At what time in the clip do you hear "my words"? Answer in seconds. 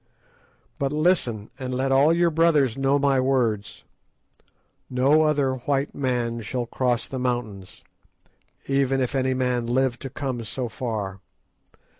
2.97-3.83